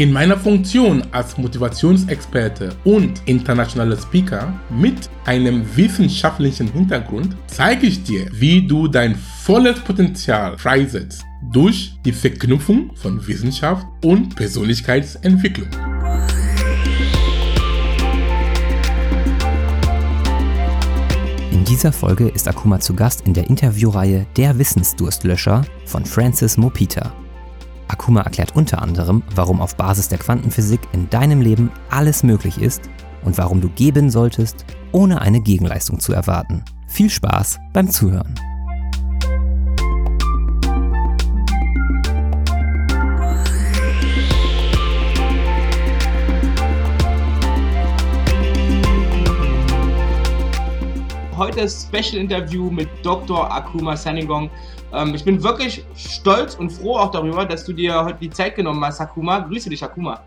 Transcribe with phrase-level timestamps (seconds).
[0.00, 8.26] In meiner Funktion als Motivationsexperte und internationaler Speaker mit einem wissenschaftlichen Hintergrund zeige ich dir,
[8.32, 11.22] wie du dein volles Potenzial freisetzt
[11.52, 15.68] durch die Verknüpfung von Wissenschaft und Persönlichkeitsentwicklung.
[21.52, 27.12] In dieser Folge ist Akuma zu Gast in der Interviewreihe Der Wissensdurstlöscher von Francis Mopita.
[27.90, 32.88] Akuma erklärt unter anderem, warum auf Basis der Quantenphysik in deinem Leben alles möglich ist
[33.24, 36.64] und warum du geben solltest, ohne eine Gegenleistung zu erwarten.
[36.86, 38.34] Viel Spaß beim Zuhören.
[51.40, 53.50] heute Special Interview mit Dr.
[53.50, 54.50] Akuma Saningong.
[54.92, 58.56] Ähm, ich bin wirklich stolz und froh auch darüber, dass du dir heute die Zeit
[58.56, 59.40] genommen hast, Akuma.
[59.40, 60.24] Grüße dich, Akuma.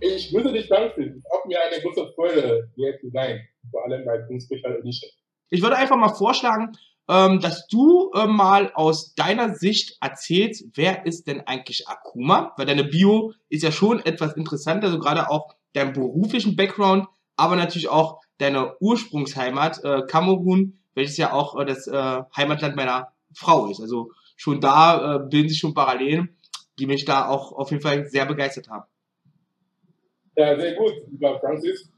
[0.00, 1.02] Ich grüße dich, danke.
[1.02, 3.40] Es ist auch mir eine große Freude, hier zu sein.
[3.70, 5.10] Vor allem bei den Special Edition.
[5.50, 6.72] Ich würde einfach mal vorschlagen,
[7.08, 12.52] ähm, dass du äh, mal aus deiner Sicht erzählst, wer ist denn eigentlich Akuma?
[12.56, 17.06] Weil deine Bio ist ja schon etwas interessanter, also gerade auch deinen beruflichen Background,
[17.36, 23.13] aber natürlich auch deiner Ursprungsheimat, äh, Kamerun, welches ja auch äh, das äh, Heimatland meiner
[23.34, 23.80] Frau ist.
[23.80, 26.36] Also schon da äh, bilden sich schon Parallelen,
[26.78, 28.84] die mich da auch auf jeden Fall sehr begeistert haben.
[30.36, 31.88] Ja, sehr gut, lieber Francis.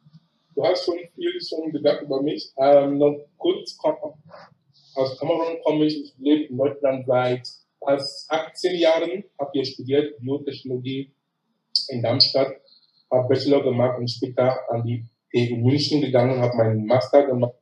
[0.54, 2.52] Du hast schon viel schon gesagt über mich.
[2.56, 3.78] Ähm, noch kurz,
[4.94, 7.46] aus Kamerun komme ich, ich lebe in Deutschland seit
[7.78, 11.12] fast 18 Jahren, habe hier studiert, Biotechnologie
[11.88, 12.52] in Darmstadt,
[13.10, 17.54] habe Bachelor gemacht und später an die in München gegangen, habe meinen Master gemacht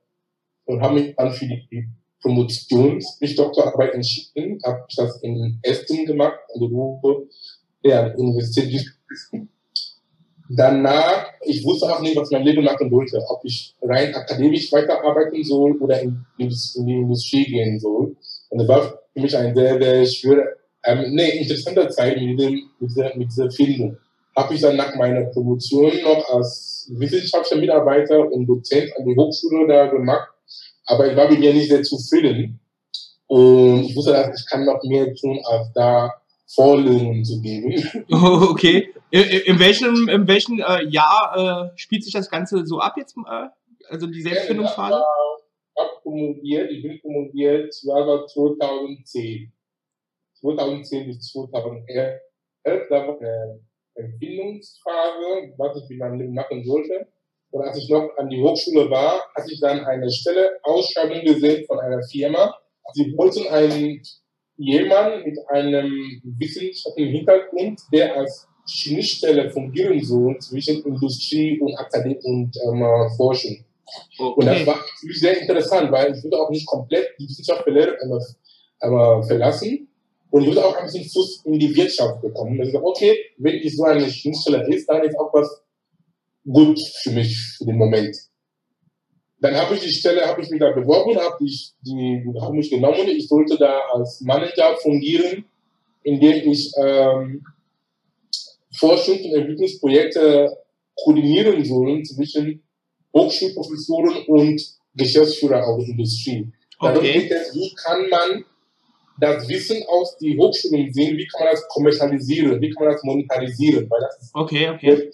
[0.65, 1.89] und habe mich dann für die
[2.25, 7.29] Promotions-, nicht Doktorarbeit entschieden, habe das in Essen gemacht, an der Ruhe
[7.85, 8.87] der Universität
[10.49, 15.43] Danach, ich wusste auch nicht, was mein Leben machen wollte, ob ich rein akademisch weiterarbeiten
[15.43, 16.49] soll oder in, in
[16.87, 18.15] die Industrie gehen soll.
[18.51, 18.83] Und das war
[19.13, 23.29] für mich eine sehr, sehr schwere, ähm, nee, interessante Zeit mit, dem, mit, dieser, mit
[23.29, 23.97] dieser Findung.
[24.37, 29.67] Habe ich dann nach meiner Promotion noch als wissenschaftlicher Mitarbeiter und Dozent an die Hochschule
[29.67, 30.29] da gemacht,
[30.87, 32.61] aber ich war mit mir nicht sehr zufrieden.
[33.27, 36.13] Und ich wusste, dass ich kann noch mehr tun, als da
[36.55, 37.75] Vorlesungen zu geben.
[38.13, 38.93] Oh, okay.
[39.11, 43.17] In, in welchem, in welchem äh, Jahr äh, spielt sich das Ganze so ab jetzt?
[43.17, 43.49] Äh,
[43.89, 45.03] also die Selbstfindungsphase?
[45.77, 49.53] Ich habe promoviert, ich bin promoviert, das war 2010.
[50.41, 52.21] 2010 bis 2011.
[52.65, 53.59] Da war, äh,
[53.95, 57.07] Empfindungsphase, was ich in meinem Leben machen sollte.
[57.55, 61.65] Und als ich noch an die Hochschule war, hatte ich dann eine Stelle Ausschreibung gesehen
[61.67, 62.53] von einer Firma.
[62.95, 64.03] Sie wollten einen
[64.57, 72.57] jemanden mit einem wissenschaftlichen Hintergrund, der als Schnittstelle fungieren soll zwischen Industrie und Akademie und
[72.57, 72.85] ähm,
[73.17, 73.65] Forschung.
[74.19, 74.35] Okay.
[74.37, 77.63] Und das war für mich sehr interessant, weil ich würde auch nicht komplett die Wissenschaft
[79.29, 79.89] verlassen,
[80.31, 82.59] und ich würde auch ein bisschen Fuß in die Wirtschaft bekommen.
[82.59, 85.63] Und ich sage, okay, wenn ich so eine Schnittstelle ist, dann ist auch was
[86.45, 88.17] gut für mich für den Moment.
[89.41, 92.71] Dann habe ich die Stelle, habe ich mich da beworben, habe ich die, haben mich
[92.71, 93.09] genommen.
[93.09, 95.45] Ich sollte da als Manager fungieren,
[96.03, 97.45] indem ich ähm,
[98.79, 100.57] Forschungs- und Entwicklungsprojekte
[100.97, 102.63] koordinieren soll zwischen
[103.15, 104.61] Hochschulprofessoren und
[104.95, 106.53] Geschäftsführer aus der Industrie.
[106.79, 106.93] Okay.
[106.93, 108.45] Darum geht es, wie kann man
[109.21, 113.05] das Wissen aus die Hochschulen sehen, wie kann man das kommerzialisieren, wie kann man das
[113.05, 115.13] monetarisieren, weil das okay, okay.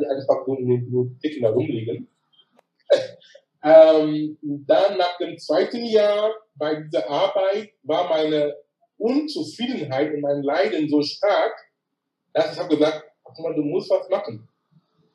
[0.00, 2.08] Die einfach so in den Bibliotheken herumliegen.
[3.62, 8.56] ähm, dann nach dem zweiten Jahr bei dieser Arbeit war meine
[8.98, 11.54] Unzufriedenheit und mein Leiden so stark,
[12.32, 14.48] dass ich habe gesagt, guck mal, du musst was machen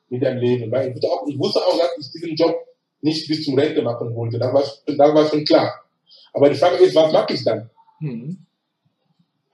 [0.08, 0.70] mit deinem Leben.
[0.70, 2.56] Weil ich, wusste auch, ich wusste auch, dass ich diesen Job
[3.00, 4.38] nicht bis zum Rente machen wollte.
[4.38, 5.84] Das war, war schon klar.
[6.32, 7.68] Aber die Frage ist, was mache ich dann?
[8.00, 8.46] Mhm.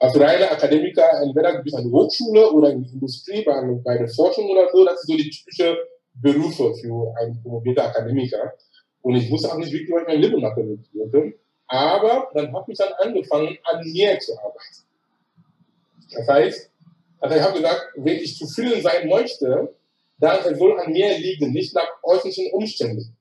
[0.01, 3.99] Als reiner Akademiker, entweder du bist an der Hochschule oder in der Industrie, bei, bei
[3.99, 5.77] der Forschung oder so, das sind so die typischen
[6.15, 8.53] Berufe für einen promovierten Akademiker.
[9.03, 11.35] Und ich wusste auch nicht wirklich, was mein Leben machen würde.
[11.67, 14.89] Aber dann habe ich dann angefangen, an mir zu arbeiten.
[16.13, 16.71] Das heißt,
[17.21, 19.75] also ich habe gesagt, wenn ich zufrieden sein möchte,
[20.19, 23.17] dann soll an mir liegen, nicht nach äußeren Umständen.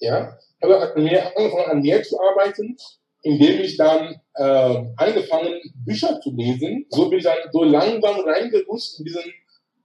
[0.00, 2.76] Ja, habe an mir angefangen, an mir zu arbeiten
[3.22, 8.98] indem ich dann äh, angefangen Bücher zu lesen, so bin ich dann so langsam reingerutscht
[8.98, 9.22] in diesen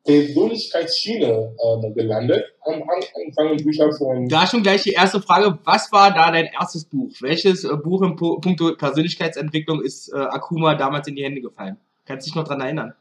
[0.06, 2.46] Persönlichkeitsschiene äh, gelandet.
[2.62, 4.28] Am Anfang Bücher von.
[4.28, 5.58] Da schon gleich die erste Frage.
[5.64, 7.12] Was war da dein erstes Buch?
[7.22, 11.78] Welches äh, Buch im Punkt Persönlichkeitsentwicklung ist äh, Akuma damals in die Hände gefallen?
[12.06, 12.94] Kannst du dich noch dran erinnern?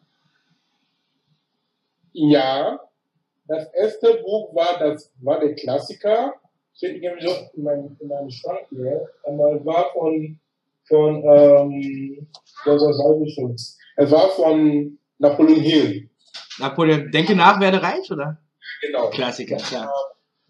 [2.12, 2.80] Ja,
[3.46, 6.34] das erste Buch war das war der Klassiker.
[6.76, 9.08] Steht irgendwie noch in meinem, in meinem Schrank hier.
[9.24, 10.38] Aber war von
[10.86, 12.26] von ähm,
[12.64, 12.82] das
[13.34, 13.56] schon.
[13.96, 16.10] Es war von Napoleon Hill.
[16.58, 18.38] Napoleon, denke nach, werde reich, oder?
[18.82, 19.10] Genau.
[19.10, 19.90] Klassiker, klar.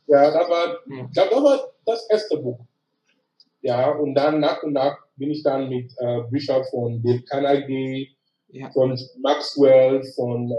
[0.06, 1.10] Ja, das war, Hm.
[1.14, 2.58] das war das erste Buch.
[3.62, 8.14] Ja, und dann nach und nach bin ich dann mit äh, Büchern von Dale Carnegie,
[8.48, 8.70] Ja.
[8.72, 10.50] von Maxwell, von,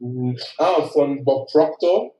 [0.00, 2.14] ähm, ah, von Bob Proctor.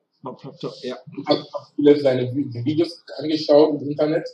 [0.83, 0.99] Ja.
[1.17, 1.45] Ich habe
[1.77, 4.29] viele seine Vi- Videos angeschaut im Internet.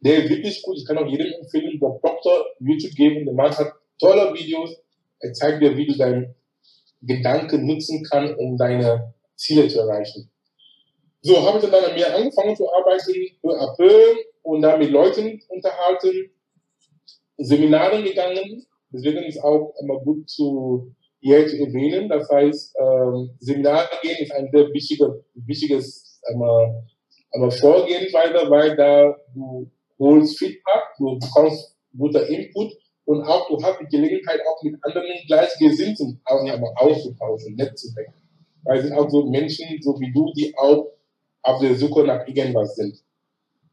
[0.00, 0.76] Der ist wirklich gut.
[0.76, 3.24] Ich kann auch jedem empfehlen, Bob Proctor YouTube geben.
[3.24, 4.76] Der Mann hat tolle Videos.
[5.20, 6.34] Er zeigt dir, wie du deinen
[7.02, 10.30] Gedanken nutzen kannst, um deine Ziele zu erreichen.
[11.22, 13.74] So habe ich dann an mir angefangen zu arbeiten, peu à
[14.42, 16.30] und dann mit Leuten unterhalten,
[17.38, 18.66] Seminare gegangen.
[18.90, 20.94] Deswegen ist auch immer gut zu
[21.24, 22.08] hier zu erwähnen.
[22.08, 26.42] Das heißt, ähm, Seminare gehen ist ein sehr wichtiger, wichtiges ähm,
[27.32, 32.74] aber Vorgehensweise, weil da du holst Feedback, du bekommst guter Input
[33.06, 38.12] und auch du hast die Gelegenheit auch mit anderen Gleichgesinnten einmal auszutauschen, Netzwerk.
[38.62, 40.92] Weil es sind auch so Menschen, so wie du, die auch
[41.42, 43.02] auf der Suche nach irgendwas sind.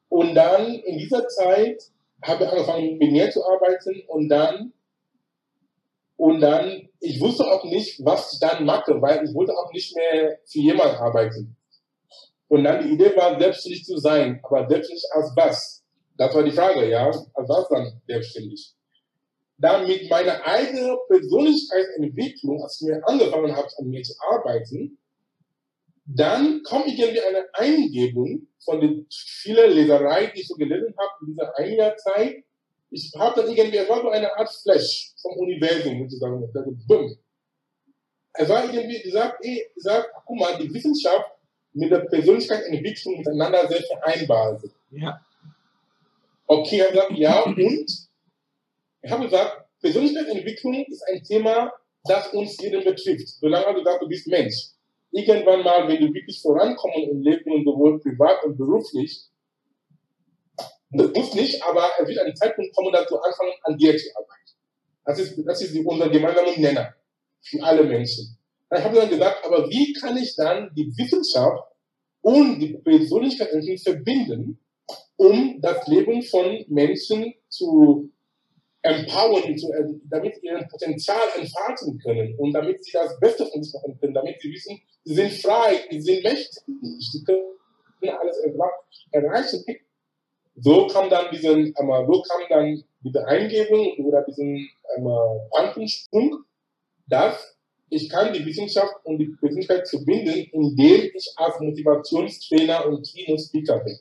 [0.09, 1.83] Und dann in dieser Zeit
[2.24, 4.74] habe ich angefangen mit mir zu arbeiten und dann
[6.21, 9.95] und dann, ich wusste auch nicht, was ich dann mache, weil ich wollte auch nicht
[9.95, 11.57] mehr für jemanden arbeiten.
[12.47, 14.39] Und dann die Idee war, selbstständig zu sein.
[14.44, 15.83] Aber selbstständig als was?
[16.18, 17.07] Das war die Frage, ja.
[17.07, 18.75] Als was dann selbstständig?
[19.57, 25.00] Dann mit meiner eigenen Persönlichkeitsentwicklung, als ich mir angefangen habe, an mir zu arbeiten,
[26.06, 31.27] dann kommt irgendwie eine Eingebung von den vielen Lesereien, die ich so gelesen habe in
[31.29, 32.44] dieser ein Jahr Zeit.
[32.91, 36.43] Ich habe dann irgendwie, es war so eine Art Flash vom Universum, sozusagen.
[36.43, 37.17] Ist bumm.
[38.33, 41.31] Es war irgendwie gesagt, ey, gesagt, guck mal, die Wissenschaft
[41.73, 44.73] mit der Persönlichkeitsentwicklung miteinander sehr vereinbar sind.
[44.91, 45.25] Ja.
[46.47, 47.91] Okay, ich habe gesagt, ja, und?
[49.03, 51.71] Ich habe gesagt, Persönlichkeitsentwicklung ist ein Thema,
[52.03, 53.27] das uns jeden betrifft.
[53.39, 54.71] Solange du sagst, du bist Mensch.
[55.11, 59.31] Irgendwann mal, wenn du wirklich vorankommen im Leben, sowohl privat und beruflich,
[60.91, 64.31] muss nicht, aber es wird ein Zeitpunkt kommen, dass du anfangen, an dir zu arbeiten.
[65.05, 66.93] Das ist, das ist unser gemeinsamer Nenner
[67.41, 68.38] für alle Menschen.
[68.69, 71.63] Dann habe ich dann gesagt, aber wie kann ich dann die Wissenschaft
[72.21, 74.59] und die Persönlichkeitsentwicklung verbinden,
[75.17, 78.11] um das Leben von Menschen zu
[78.81, 83.61] empowern, zu, äh, damit sie ihr Potenzial entfalten können und damit sie das Beste von
[83.61, 86.63] sich machen können, damit sie wissen, sie sind frei, sie sind mächtig,
[87.11, 87.44] sie können
[88.19, 88.37] alles
[89.11, 89.63] erreichen.
[90.56, 95.07] So kam dann diesen, ähm, so kam dann diese Eingebung oder diesen ähm,
[95.51, 96.44] Quantensprung,
[97.07, 97.57] dass
[97.89, 104.00] ich kann die Wissenschaft und die Persönlichkeit verbinden, indem ich als Motivationstrainer und Keynote-Speaker bin.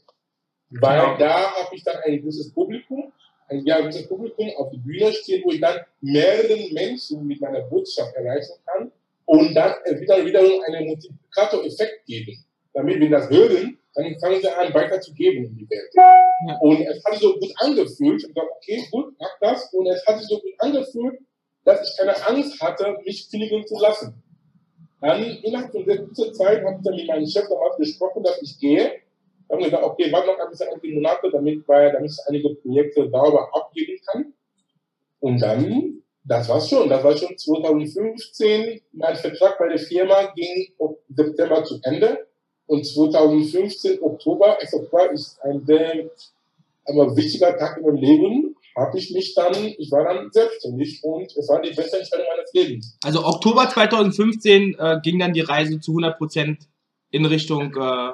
[0.71, 1.19] Weil Genau.
[1.19, 3.13] da habe ich dann ein gewisses Publikum,
[3.49, 7.63] ein ja, gewisses Publikum auf die Bühne stehen, wo ich dann mehreren Menschen mit meiner
[7.63, 8.93] Botschaft erreichen kann
[9.25, 12.45] und dann wieder wiederum einen Multiplikator-Effekt geben.
[12.73, 15.91] Damit, wenn das hören, dann fangen sie an, weiterzugeben in die Welt.
[15.95, 16.59] Ja.
[16.61, 18.23] Und es hat sich so gut angefühlt.
[18.23, 19.73] Ich gesagt, okay, gut, mach das.
[19.73, 21.19] Und es hat sich so gut angefühlt,
[21.65, 24.23] dass ich keine Angst hatte, mich kündigen zu lassen.
[25.01, 28.41] Dann innerhalb von sehr kurzer Zeit habe ich dann mit meinem Chef damals gesprochen, dass
[28.43, 29.01] ich gehe.
[29.49, 32.19] Dann haben wir gesagt, okay, warte noch ein bisschen einige Monate, damit, weil, damit ich
[32.29, 34.33] einige Projekte sauber abgeben kann.
[35.21, 36.89] Und dann, das war's schon.
[36.89, 38.81] Das war schon 2015.
[38.93, 42.27] Mein Vertrag bei der Firma ging im September zu Ende.
[42.71, 44.75] Und 2015, Oktober, 1.
[44.75, 46.09] Oktober ist ein sehr
[46.87, 51.37] aber wichtiger Tag in meinem Leben, habe ich mich dann, ich war dann selbstständig und
[51.37, 52.97] es war die beste Entscheidung meines Lebens.
[53.03, 56.59] Also Oktober 2015 äh, ging dann die Reise zu 100%
[57.11, 58.13] in Richtung äh,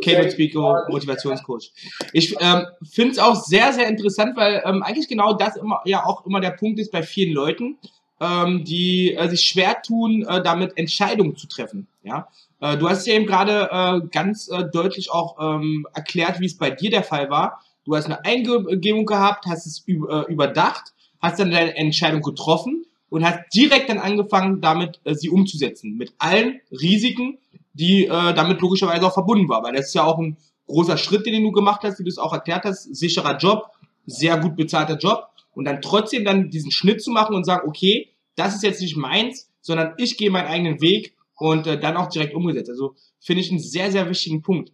[0.00, 1.70] Keynote Speaker, Motivationscoach.
[2.14, 6.06] Ich ähm, finde es auch sehr, sehr interessant, weil ähm, eigentlich genau das immer ja
[6.06, 7.76] auch immer der Punkt ist bei vielen Leuten,
[8.22, 11.88] ähm, die äh, sich schwer tun, äh, damit Entscheidungen zu treffen.
[12.04, 12.28] Ja,
[12.60, 16.56] äh, du hast ja eben gerade äh, ganz äh, deutlich auch ähm, erklärt, wie es
[16.56, 17.60] bei dir der Fall war.
[17.84, 23.24] Du hast eine Eingebung gehabt, hast es äh, überdacht, hast dann deine Entscheidung getroffen und
[23.24, 25.96] hast direkt dann angefangen, damit sie umzusetzen.
[25.96, 27.38] Mit allen Risiken,
[27.74, 29.62] die damit logischerweise auch verbunden war.
[29.62, 30.36] Weil das ist ja auch ein
[30.68, 32.84] großer Schritt, den du gemacht hast, wie du es auch erklärt hast.
[32.94, 33.66] Sicherer Job,
[34.06, 35.28] sehr gut bezahlter Job.
[35.54, 38.96] Und dann trotzdem dann diesen Schnitt zu machen und sagen, okay, das ist jetzt nicht
[38.96, 42.70] meins, sondern ich gehe meinen eigenen Weg und äh, dann auch direkt umgesetzt.
[42.70, 44.72] Also finde ich einen sehr, sehr wichtigen Punkt.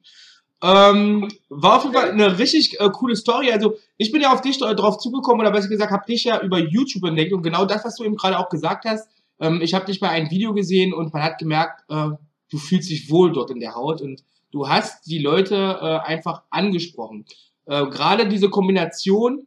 [0.61, 3.53] Ähm, war auf jeden Fall eine richtig äh, coole Story.
[3.53, 6.41] Also ich bin ja auf dich äh, drauf zugekommen oder besser gesagt, habe dich ja
[6.41, 9.09] über YouTube entdeckt und genau das, was du eben gerade auch gesagt hast.
[9.41, 12.11] Ähm, ich habe dich bei einem Video gesehen und man hat gemerkt, äh,
[12.51, 16.43] du fühlst dich wohl dort in der Haut und du hast die Leute äh, einfach
[16.51, 17.25] angesprochen.
[17.67, 19.47] Äh, gerade diese Kombination,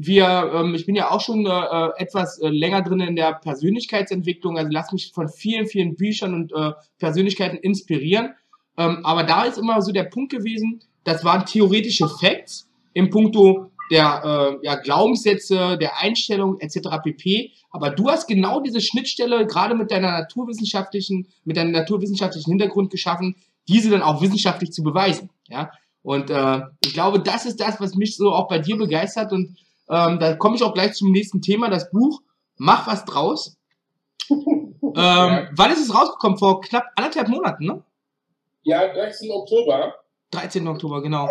[0.00, 4.56] wir, ähm, ich bin ja auch schon äh, etwas äh, länger drin in der Persönlichkeitsentwicklung,
[4.56, 8.34] also lass mich von vielen, vielen Büchern und äh, Persönlichkeiten inspirieren.
[8.76, 13.70] Ähm, aber da ist immer so der Punkt gewesen, das waren theoretische Facts im Punkto
[13.90, 14.22] der
[14.62, 16.88] äh, ja, Glaubenssätze, der Einstellung etc.
[17.02, 17.52] pp.
[17.70, 23.34] Aber du hast genau diese Schnittstelle gerade mit deiner naturwissenschaftlichen, mit deinem naturwissenschaftlichen Hintergrund geschaffen,
[23.66, 25.30] diese dann auch wissenschaftlich zu beweisen.
[25.48, 29.32] Ja, und äh, ich glaube, das ist das, was mich so auch bei dir begeistert.
[29.32, 29.56] Und
[29.90, 32.20] ähm, da komme ich auch gleich zum nächsten Thema, das Buch
[32.58, 33.56] Mach was draus.
[34.30, 35.48] ähm, ja.
[35.54, 36.38] Wann ist es rausgekommen?
[36.38, 37.84] Vor knapp anderthalb Monaten, ne?
[38.62, 39.30] Ja, 13.
[39.30, 39.94] Oktober.
[40.32, 40.66] 13.
[40.66, 41.28] Oktober, genau.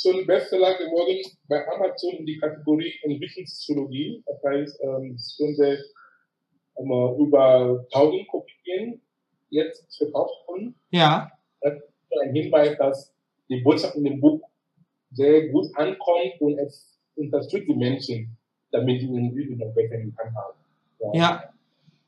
[0.00, 1.18] Schon Bestseller geworden
[1.48, 4.22] bei Amazon in die Kategorie Entwicklungspsychologie.
[4.26, 5.78] Das heißt, ähm, es schon sehr,
[6.78, 9.00] ähm, über 1000 Kopien
[9.50, 10.74] jetzt verkauft wurden.
[10.90, 11.30] Ja.
[11.60, 13.14] Das ist ein Hinweis, dass
[13.48, 14.40] die Botschaft in dem Buch
[15.12, 18.36] sehr gut ankommt und es unterstützt die Menschen,
[18.70, 21.14] damit sie Übung noch besser in Hand haben.
[21.14, 21.20] Ja.
[21.20, 21.44] ja.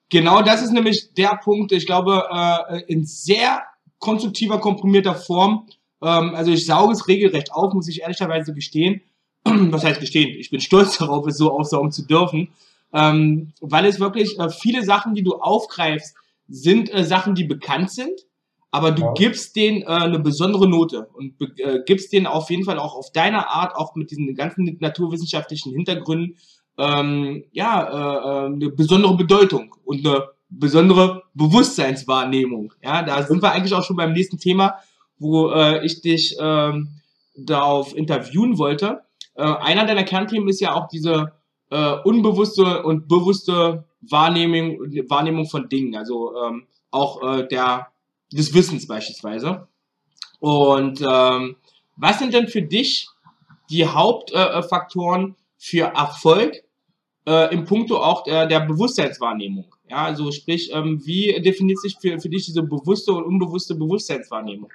[0.08, 3.62] Genau das ist nämlich der Punkt, ich glaube, äh, in sehr
[4.00, 5.68] konstruktiver, komprimierter Form.
[6.02, 9.02] Ähm, also ich sauge es regelrecht auf, muss ich ehrlicherweise gestehen.
[9.44, 10.36] Was heißt gestehen?
[10.38, 12.48] Ich bin stolz darauf, es so aufsaugen zu dürfen.
[12.92, 16.16] Ähm, weil es wirklich äh, viele Sachen, die du aufgreifst,
[16.48, 18.26] sind äh, Sachen, die bekannt sind,
[18.70, 19.12] aber du ja.
[19.14, 23.12] gibst denen äh, eine besondere Note und äh, gibst denen auf jeden Fall auch auf
[23.12, 26.36] deine Art, auch mit diesen ganzen naturwissenschaftlichen Hintergründen,
[26.78, 32.72] ähm, ja, äh, äh eine besondere Bedeutung und eine besondere Bewusstseinswahrnehmung.
[32.82, 34.76] Ja, da sind wir eigentlich auch schon beim nächsten Thema,
[35.18, 37.00] wo äh, ich dich ähm,
[37.36, 39.02] darauf interviewen wollte.
[39.34, 41.32] Äh, einer deiner Kernthemen ist ja auch diese
[41.70, 47.88] äh, unbewusste und bewusste Wahrnehmung, Wahrnehmung von Dingen, also ähm, auch äh, der
[48.32, 49.68] des Wissens beispielsweise.
[50.38, 51.56] Und ähm,
[51.96, 53.08] was sind denn für dich
[53.68, 56.64] die Hauptfaktoren äh, für Erfolg
[57.26, 59.66] äh, im Punkto auch der, der Bewusstseinswahrnehmung?
[59.88, 64.72] Ja, also sprich, ähm, wie definiert sich für, für dich diese bewusste und unbewusste Bewusstseinswahrnehmung?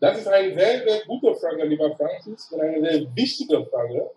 [0.00, 4.10] Das ist eine sehr, sehr gute Frage, lieber Francis, und eine sehr wichtige Frage.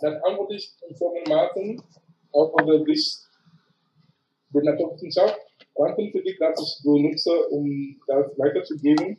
[0.00, 1.82] Das antworte ich folgendermaßen
[2.32, 3.28] aus unserer Sicht
[4.50, 5.40] der Naturwissenschaft.
[5.74, 9.16] Quantenphysik, das ich so nutze, um das weiterzugeben.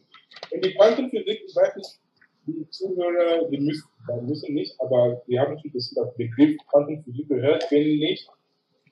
[0.51, 1.99] Und die Quantenphysik, ich weiß nicht,
[2.47, 7.65] die Zuhörer, die müssen, die müssen nicht, aber die haben schon das Begriff Quantenphysik gehört,
[7.71, 8.27] wenn nicht,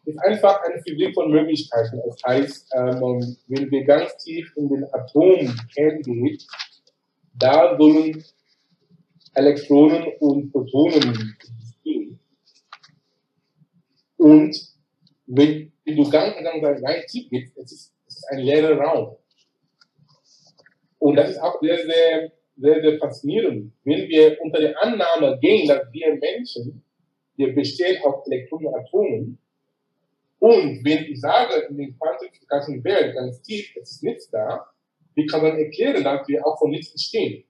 [0.06, 2.02] ist einfach eine Physik von Möglichkeiten.
[2.06, 6.38] Das heißt, ähm, wenn wir ganz tief in den Atomkern gehen,
[7.36, 8.24] da sollen
[9.36, 12.20] Elektronen und Protonen existieren.
[14.18, 14.56] Und
[15.26, 19.18] wenn, wenn du ganz, ganz, ganz tief gehst, es ist, es ist ein leerer Raum.
[21.00, 23.74] Und das ist auch sehr, sehr, sehr, sehr faszinierend.
[23.84, 26.84] Wenn wir unter der Annahme gehen, dass wir Menschen,
[27.36, 29.40] wir bestehen aus Elektronen und Atomen,
[30.40, 34.68] und wenn ich sage, in den quantenphysikalischen Welt ganz tief, es ist nichts da,
[35.16, 37.46] wie kann man erklären, dass wir auch von nichts entstehen?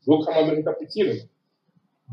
[0.00, 1.28] So kann man das interpretieren.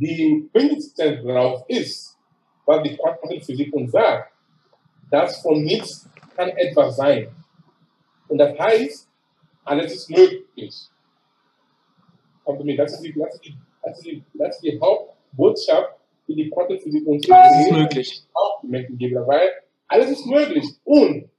[0.02, 2.18] Die Quintessenz darauf ist,
[2.66, 4.33] was die Quantenphysik uns sagt,
[5.10, 7.30] dass von nichts kann etwas sein.
[8.28, 9.10] Und das heißt,
[9.64, 10.76] alles ist möglich.
[12.44, 15.94] Kommt mir, das ist die, das ist die, das ist die, das ist die Hauptbotschaft,
[16.28, 18.24] die die Quantenphysik uns alles ist möglich.
[18.34, 19.16] auch die Menschen gibt.
[19.16, 19.50] Weil
[19.88, 20.66] alles ist möglich.
[20.84, 21.30] Und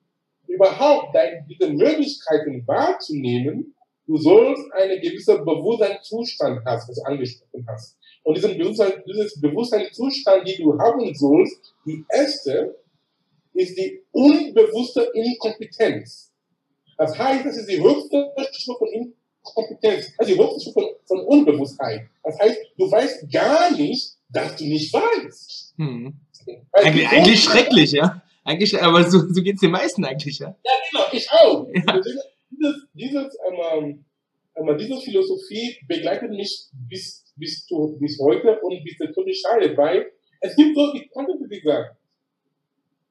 [0.47, 1.16] überhaupt
[1.49, 3.75] diese Möglichkeiten wahrzunehmen,
[4.06, 7.99] du sollst einen gewissen Bewusstseinszustand hast, was du angesprochen hast.
[8.23, 12.76] Und diesen Bewusstsein, dieses Bewusstseinszustand, den du haben sollst, die erste
[13.54, 16.32] ist die unbewusste Inkompetenz.
[16.99, 21.20] Das heißt, das ist die höchste Stufe von Inkompetenz, also die höchste Stufe von, von
[21.26, 22.08] Unbewusstheit.
[22.23, 25.75] Das heißt, du weißt gar nicht, dass du nicht weißt.
[25.78, 26.14] Hm.
[26.73, 28.23] Eigentlich, eigentlich schrecklich, ja.
[28.44, 30.54] Eigentlich, aber so, so geht es den meisten eigentlich, ja.
[30.64, 31.66] Ja, genau, ich auch.
[31.73, 31.82] Ja.
[31.87, 34.04] Also dieses, dieses, ähm,
[34.56, 39.76] ähm, diese Philosophie begleitet mich bis, bis, zu, bis heute und bis der Tod scheidet,
[39.76, 41.96] weil es gibt so, ich kann das nicht sagen,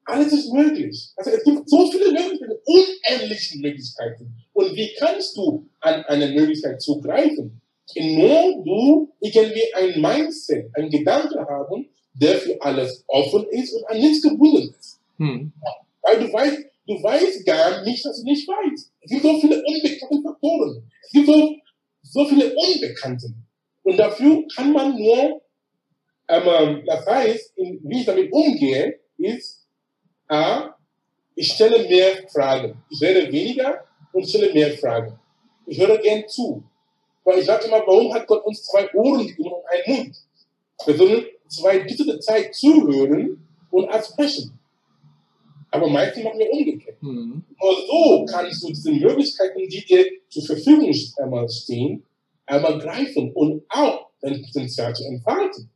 [0.04, 1.10] alles ist möglich.
[1.16, 4.34] Also es gibt so viele Möglichkeiten, unendliche Möglichkeiten.
[4.52, 7.60] Und wie kannst du an eine Möglichkeit zugreifen?
[7.96, 13.98] Nur du irgendwie ein Mindset, ein Gedanke haben, der für alles offen ist und an
[13.98, 15.00] nichts gebunden ist.
[15.18, 15.52] Hm.
[16.02, 18.92] Weil du weißt, du weißt gar nicht, dass du nicht weißt.
[19.00, 20.90] Es gibt so viele unbekannte Faktoren.
[21.02, 21.56] Es gibt so,
[22.02, 23.34] so viele Unbekannte.
[23.82, 25.42] Und dafür kann man nur,
[26.28, 29.63] ähm, das heißt, in, wie ich damit umgehe, ist,
[30.28, 30.74] A,
[31.34, 32.82] ich stelle mehr Fragen.
[32.88, 35.18] Ich rede weniger und stelle mehr Fragen.
[35.66, 36.62] Ich höre gern zu.
[37.24, 40.16] Weil ich sage immer, warum hat Gott uns zwei Ohren gegeben und einen Mund?
[40.84, 44.58] Wir sollen zwei Drittel der Zeit zuhören und als sprechen.
[45.70, 47.02] Aber meistens machen wir umgekehrt.
[47.02, 47.44] Mhm.
[47.60, 52.04] Nur so kannst du diese Möglichkeiten, die dir zur Verfügung stehen,
[52.46, 55.70] einmal greifen und auch dein Potenzial zu entfalten.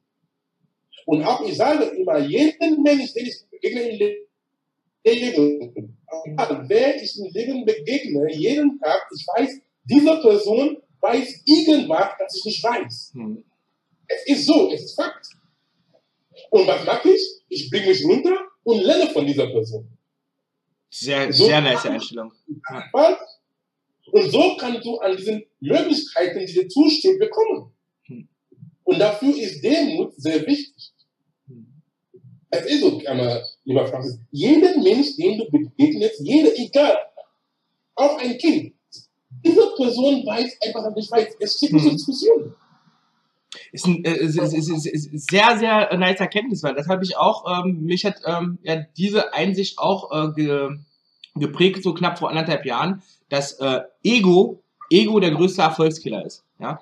[1.07, 4.27] Und auch, ich sage immer, jeden Mensch, den ich begegne im Leben,
[5.05, 12.45] wer ich im Leben begegne, jeden Tag, ich weiß, diese Person weiß irgendwas, das ich
[12.45, 13.12] nicht weiß.
[13.14, 13.45] Hm.
[14.07, 15.26] Es ist so, es ist Fakt.
[16.50, 17.23] Und was mache ich?
[17.49, 19.88] Ich bringe mich runter und lerne von dieser Person.
[20.90, 22.33] Sehr, so sehr nice Einstellung.
[24.11, 27.73] Und so kannst du an diesen Möglichkeiten, die dir zustehen, bekommen.
[28.05, 28.28] Hm.
[28.85, 30.93] Und dafür ist Demut sehr wichtig.
[32.50, 33.00] Es ist so,
[33.64, 36.97] lieber Francis, jeder Mensch, dem du begegnest, jeder, egal,
[37.95, 38.73] auch ein Kind,
[39.45, 41.37] diese Person weiß einfach nicht weiß.
[41.40, 41.93] Es steht nicht hm.
[41.93, 42.55] Diskussion.
[43.73, 47.17] Ist ein äh, ist, ist, ist, ist sehr, sehr nice Erkenntnis, weil das habe ich
[47.17, 50.69] auch, ähm, mich hat ähm, ja, diese Einsicht auch äh, ge,
[51.35, 56.45] geprägt, so knapp vor anderthalb Jahren, dass äh, Ego, Ego der größte Erfolgskiller ist.
[56.59, 56.81] Ja,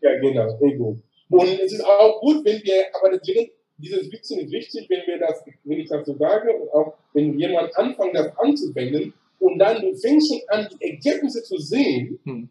[0.00, 0.98] ja genau, Ego.
[1.30, 5.18] Und es ist auch gut, wenn wir, aber deswegen, dieses Wissen ist wichtig, wenn wir
[5.18, 9.80] das, wenn ich das so sage, und auch wenn jemand anfängt, das anzuwenden, und dann
[9.80, 12.48] du fängst schon an, die Ergebnisse zu sehen, hm.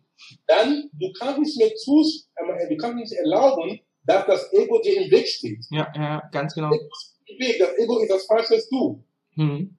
[0.48, 2.02] dann du kannst nicht mehr zu,
[2.36, 5.66] äh, du kannst nicht erlauben, dass das Ego dir im Weg steht.
[5.70, 6.72] Ja, ja, ganz genau.
[6.72, 9.04] Das Ego ist das falsche Du.
[9.36, 9.78] Hm.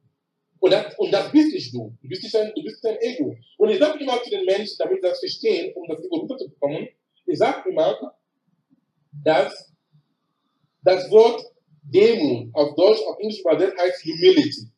[0.60, 1.96] Und das, und das bist nicht du.
[2.02, 3.36] Du bist nicht dein, du bist dein Ego.
[3.56, 6.88] Und ich sage immer zu den Menschen, damit sie das verstehen, um das Ego runterzubekommen,
[7.26, 7.96] ich sage immer,
[9.24, 9.72] dass
[10.82, 11.44] das Wort
[11.82, 14.68] Demut auf Deutsch, auf Englisch übersetzt heißt Humility.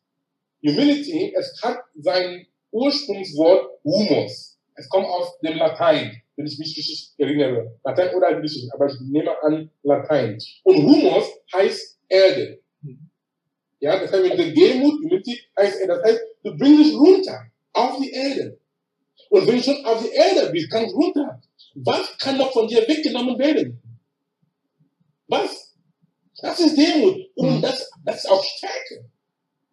[0.65, 4.57] Humility, es hat sein Ursprungswort Humus.
[4.75, 7.77] Es kommt aus dem Latein, wenn ich mich richtig erinnere.
[7.83, 10.37] Latein oder Griechisch, aber ich nehme an Latein.
[10.63, 12.59] Und Humus heißt Erde.
[13.79, 17.99] Ja, das heißt, wenn du Demut, Humility heißt, das heißt, du bringst dich runter auf
[17.99, 18.57] die Erde.
[19.29, 21.41] Und wenn du schon auf die Erde bist, kannst runter.
[21.75, 23.81] Was kann noch von dir weggenommen werden?
[25.27, 25.70] Was?
[26.41, 27.17] Das ist Demut.
[27.35, 27.61] Und mhm.
[27.61, 29.05] das, das ist auch Stärke.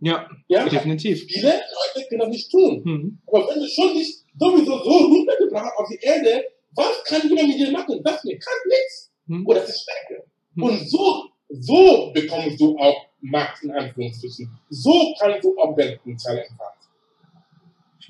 [0.00, 1.24] Ja, ja definitiv.
[1.24, 2.82] Viele Leute können das nicht tun.
[2.84, 3.18] Mhm.
[3.26, 7.48] Aber wenn du schon nicht sowieso so runtergebracht hast auf die Erde, was kann jemand
[7.48, 8.00] mit dir machen?
[8.04, 9.10] Das nicht, kann nichts.
[9.26, 9.46] Mhm.
[9.46, 10.24] Oder das ist Stärke.
[10.54, 10.62] Mhm.
[10.62, 14.48] Und so, so bekommst du auch Macht in Anführungsstrichen.
[14.70, 16.78] So kannst du auch Weltpotenzial entfalten.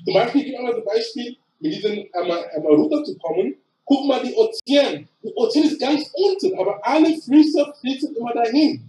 [0.05, 3.55] Zum Beispiel, ich gebe mal ein Beispiel, mit diesem einmal, einmal runterzukommen.
[3.89, 5.09] Guck mal die Ozean.
[5.23, 8.83] Die Ozean ist ganz unten, aber alle Flüsse fließen immer dahin.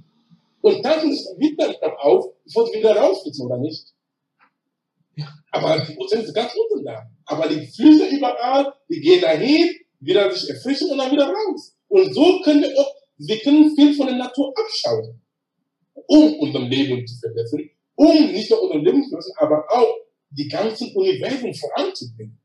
[0.61, 3.95] Und dann wird dann auf, bevor sie wieder rausflitzen, oder nicht?
[5.17, 5.27] Ja.
[5.53, 7.11] Aber die Prozent sind ganz unten da.
[7.25, 11.75] Aber die Flüsse überall, die gehen dahin, wieder sich erfrischen und dann wieder raus.
[11.89, 15.19] Und so können wir auch, wir können viel von der Natur abschauen,
[15.95, 19.97] um unser Leben zu verbessern, um nicht nur unser Leben zu verbessern, aber auch
[20.29, 22.39] die ganzen Universen voranzubringen.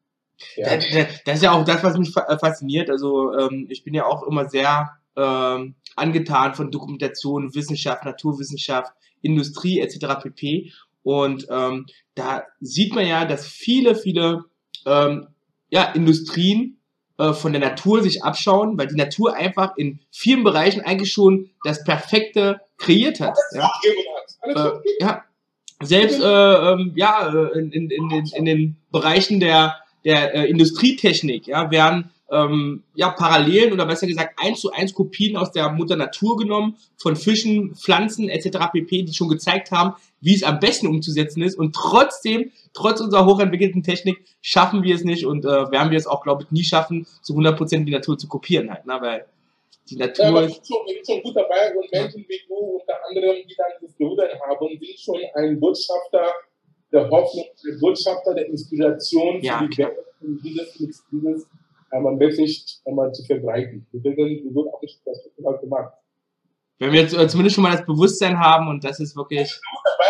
[0.55, 0.77] Ja.
[1.25, 2.89] Das ist ja auch das, was mich fasziniert.
[2.89, 9.79] Also ähm, ich bin ja auch immer sehr ähm, angetan von Dokumentation, Wissenschaft, Naturwissenschaft, Industrie
[9.79, 10.21] etc.
[10.21, 10.71] pp.
[11.03, 14.45] Und ähm, da sieht man ja, dass viele, viele
[14.85, 15.27] ähm,
[15.69, 16.79] ja, Industrien
[17.17, 21.51] äh, von der Natur sich abschauen, weil die Natur einfach in vielen Bereichen eigentlich schon
[21.63, 23.37] das Perfekte kreiert hat.
[23.51, 23.71] Ja,
[24.43, 25.23] äh, ja.
[25.81, 31.47] selbst äh, ähm, ja, äh, in, in, in, in den Bereichen der, der äh, Industrietechnik
[31.47, 35.95] ja, werden ähm, ja, Parallelen oder besser gesagt eins zu eins Kopien aus der Mutter
[35.95, 38.71] Natur genommen, von Fischen, Pflanzen etc.
[38.71, 41.57] pp., die schon gezeigt haben, wie es am besten umzusetzen ist.
[41.57, 46.07] Und trotzdem, trotz unserer hochentwickelten Technik, schaffen wir es nicht und äh, werden wir es
[46.07, 48.85] auch, glaube ich, nie schaffen, zu 100% die Natur zu kopieren halt.
[48.85, 48.97] Ne?
[48.99, 49.25] Weil
[49.89, 50.25] die Natur...
[50.25, 53.67] Ja, aber ist schon, schon gut dabei und Menschen wie du unter anderem, die dann
[53.81, 56.33] das Bewusstsein haben, sind schon ein Botschafter
[56.91, 60.77] der Hoffnung, ein Botschafter der Inspiration ja, für die Welt und dieses,
[61.11, 61.47] dieses
[61.91, 63.85] einmal Message einmal zu verbreiten.
[63.93, 65.93] Deswegen wird auch nicht das halt gemacht.
[66.77, 69.49] Wenn wir jetzt zumindest schon mal das Bewusstsein haben und das ist wirklich.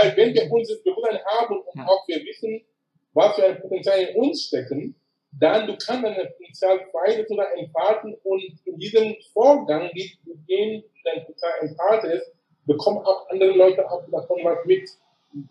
[0.01, 1.85] Weil wenn wir uns das Bewusstsein haben und ja.
[1.85, 2.61] auch wir wissen,
[3.13, 4.95] was für ein Potenzial in uns stecken,
[5.39, 10.33] dann du kannst dein Potenzial weiter sogar entfalten und in diesem Vorgang, wie du
[11.03, 12.31] dein Potenzial entfaltest,
[12.65, 14.89] bekommen auch andere Leute auch davon was mit.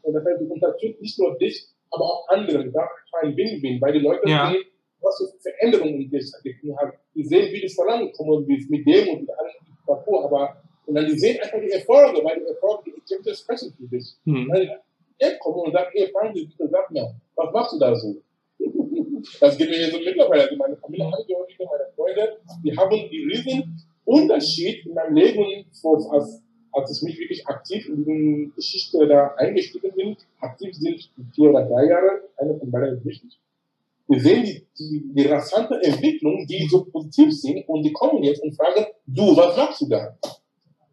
[0.02, 2.72] Und das heißt, du unterstützt nicht nur dich, aber auch anderen.
[2.72, 4.50] Da war ein Win-Win, weil die Leute Ja.
[4.50, 4.64] sehen,
[5.00, 6.92] was für Veränderungen in dir stattgefunden haben.
[7.14, 9.52] Die sehen, wie du vorangekommen bist mit dem und mit allem
[9.86, 13.72] davor, aber und dann die sehen einfach die Erfolge, weil die Erfolge, die Ergebnisse sprechen
[13.76, 14.16] für dich.
[14.24, 14.48] Hm.
[14.52, 14.68] Dann
[15.18, 18.16] er kommt und sagt, hey, Frank, bitte sag mir, was machst du da so?
[19.40, 20.42] Das geht mir hier so mittlerweile.
[20.42, 26.42] Also meine Familienangehörige, meine Freunde, die haben die riesen Unterschied in meinem Leben, vor- als,
[26.74, 30.16] als ich mich wirklich aktiv in die Geschichte da eingestiegen bin.
[30.40, 33.38] Aktiv sind vier oder drei Jahre, eine von beiden ist wichtig.
[34.06, 38.42] Wir sehen die, die, die rasante Entwicklung, die so positiv sind und die kommen jetzt
[38.42, 40.18] und fragen, du, was machst du da?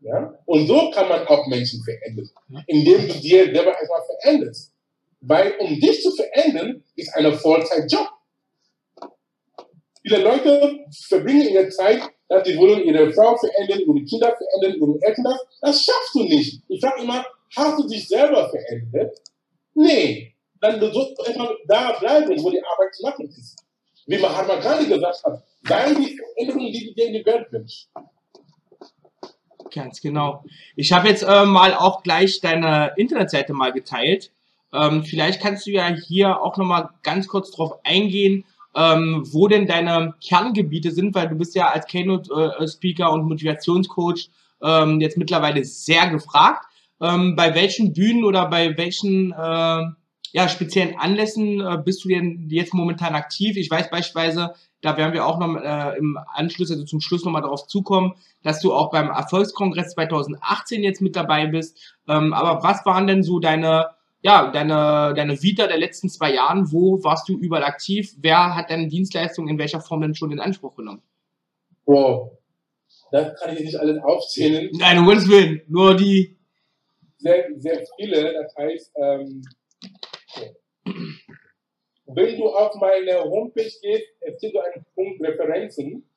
[0.01, 0.33] Ja?
[0.45, 2.29] Und so kann man auch Menschen verändern,
[2.67, 4.73] indem du dir selber erstmal veränderst.
[5.19, 8.07] Weil um dich zu verändern, ist ein Vollzeitjob.
[10.01, 15.05] Viele Leute verbringen ihre Zeit, dass sie wollen ihre Frau verändern, ihre Kinder verändern, ihre
[15.05, 15.23] Eltern.
[15.25, 16.63] Das, das schaffst du nicht.
[16.69, 17.25] Ich frage immer,
[17.57, 19.17] hast du dich selber verändert?
[19.73, 20.33] Nee.
[20.61, 23.57] Dann sollst du erstmal da bleiben, wo die Arbeit zu machen ist.
[24.05, 27.89] Wie Mahatma Gandhi gesagt hat, sei die Veränderung, die du dir in die Welt wünschst.
[29.73, 30.45] Ganz genau.
[30.77, 34.31] Ich habe jetzt äh, mal auch gleich deine Internetseite mal geteilt.
[34.71, 39.67] Ähm, vielleicht kannst du ja hier auch nochmal ganz kurz drauf eingehen, ähm, wo denn
[39.67, 44.29] deine Kerngebiete sind, weil du bist ja als Keynote-Speaker und Motivationscoach
[44.63, 46.65] ähm, jetzt mittlerweile sehr gefragt.
[47.01, 49.83] Ähm, bei welchen Bühnen oder bei welchen äh,
[50.33, 53.57] ja, speziellen Anlässen äh, bist du denn jetzt momentan aktiv?
[53.57, 57.41] Ich weiß beispielsweise, da werden wir auch noch äh, im Anschluss, also zum Schluss nochmal
[57.41, 61.95] darauf zukommen, dass du auch beim Erfolgskongress 2018 jetzt mit dabei bist.
[62.07, 63.89] Ähm, aber was waren denn so deine,
[64.21, 66.71] ja, deine, deine Vita der letzten zwei Jahren?
[66.71, 68.13] Wo warst du überall aktiv?
[68.17, 71.01] Wer hat deine Dienstleistung in welcher Form denn schon in Anspruch genommen?
[71.85, 72.37] Wow.
[73.11, 74.69] Das kann ich nicht alles aufzählen.
[74.73, 76.37] Nein, um Gottes Willen, nur die.
[77.17, 78.33] Sehr, sehr viele.
[78.33, 79.43] Das heißt, ähm,
[82.05, 86.09] wenn du auf meine Homepage gehst, gibt so einen Punkt Referenzen.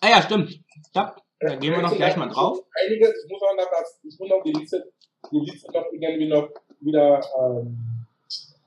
[0.00, 0.58] Ah ja, stimmt.
[0.94, 2.58] Ja, da gehen wir noch gleich mal drauf.
[2.84, 4.92] Einiges, ich muss noch, das, ich muss noch die Liste,
[5.30, 6.48] die Liste noch irgendwie noch
[6.80, 7.76] wieder, ähm,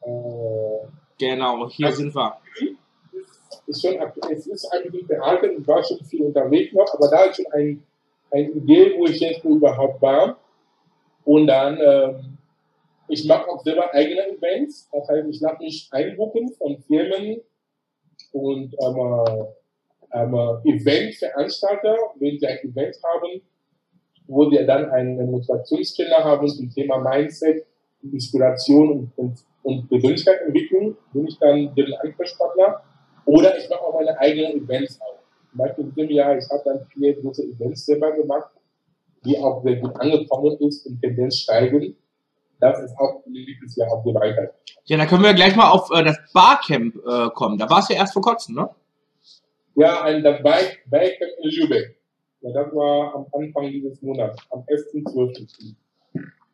[0.01, 0.87] äh,
[1.17, 2.37] Genau, hier sind wir.
[3.67, 3.97] ist schon
[4.29, 7.51] es ist ein bisschen veraltet, ich war schon viel unterwegs noch, aber da ist schon
[7.53, 7.83] ein,
[8.31, 10.37] eine Idee, wo ich jetzt überhaupt war.
[11.23, 12.37] Und dann, ähm,
[13.07, 17.41] ich mache auch selber eigene Events, das heißt, ich lasse mich einbuchen von Firmen
[18.31, 19.47] und ähm,
[20.11, 20.33] ähm,
[20.65, 23.41] Eventveranstalter, wenn sie ein Event haben,
[24.27, 27.65] wo wir dann einen Motivationstrainer haben zum Thema Mindset,
[28.01, 32.81] Inspiration und, und, und Persönlichkeitsentwicklung, bin ich dann deren Ansprechpartner.
[33.25, 35.19] Oder ich mache auch meine eigenen Events auch.
[35.49, 38.49] Zum Beispiel in diesem Jahr, ich habe dann vier große Events selber gemacht,
[39.25, 41.95] die auch sehr gut angekommen ist und Tendenz steigen.
[42.59, 44.53] Das ist auch nächstes Jahr auch so weiter.
[44.85, 47.57] Ja, da können wir gleich mal auf äh, das Barcamp äh, kommen.
[47.57, 48.69] Da warst du ja erst vor kurzem, ne?
[49.75, 51.97] Ja, ein das Bike in Lübeck.
[52.41, 55.75] Ja, das war am Anfang dieses Monats, am 1.12.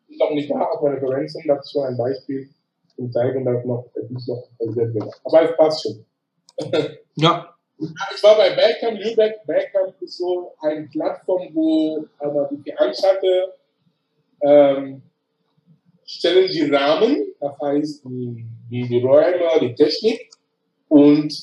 [0.08, 2.50] Ich noch nicht da meine Referenzen, das ist schon ein Beispiel
[2.96, 5.22] zum zeigen, dass noch, nicht noch realisiert wird.
[5.24, 6.06] Aber es passt schon.
[7.16, 7.48] Ja.
[7.80, 9.46] Ich war bei Bandcamp Lübeck.
[9.48, 13.56] Bandcamp ist so eine Plattform, wo aber die Veranstalter
[14.42, 15.02] ähm,
[16.06, 20.30] stellen die Rahmen, das heißt die, die, Räume, die Technik
[20.90, 21.34] und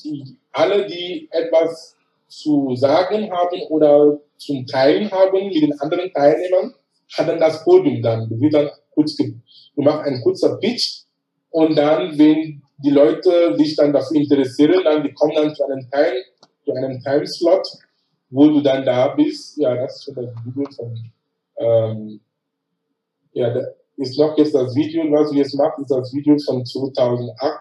[0.51, 1.97] alle, die etwas
[2.27, 6.73] zu sagen haben oder zum Teilen haben mit den anderen Teilnehmern,
[7.17, 8.29] haben das Podium dann.
[8.39, 9.35] Wird dann kurz ge-
[9.75, 11.03] gemacht, ein kurzer Pitch
[11.51, 15.89] und dann, wenn die Leute sich dann dafür interessieren, dann die kommen dann zu einem
[15.91, 16.13] Teil,
[16.65, 17.67] zu einem Timeslot,
[18.29, 19.57] wo du dann da bist.
[19.57, 21.11] Ja, das ist schon das Video von,
[21.57, 22.19] ähm,
[23.33, 23.61] ja, da
[23.97, 27.59] ist noch jetzt das Video, was du jetzt machst, ist das Video von 2008.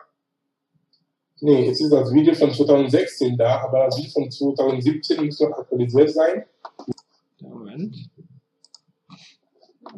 [1.40, 5.50] Nee, es ist das Video von 2016 da, aber das Video von 2017 muss noch
[5.56, 6.44] aktualisiert sein.
[7.40, 7.96] Moment.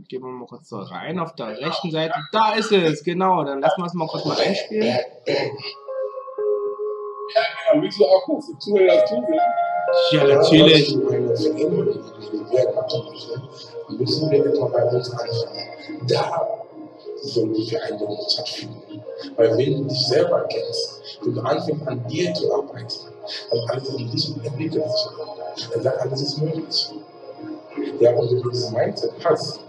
[0.08, 2.14] Gehen wir mal kurz so rein auf der rechten Seite.
[2.32, 3.42] Da ist es, genau.
[3.44, 4.86] Dann lassen wir es mal kurz mal einspielen.
[10.12, 10.96] Ja, genau, natürlich.
[13.88, 15.66] Müssen wir etwa bei uns anfangen.
[16.06, 16.66] Da
[17.22, 19.02] soll die Veränderung stattfinden.
[19.36, 22.94] Weil wenn du dich selber kennst, wenn du anfängst an dir zu arbeiten,
[23.50, 25.68] dann alles in dich entwickelt sich.
[25.72, 26.90] Dann sagt alles ist möglich.
[27.76, 29.60] Wenn du dieses Mindset hast,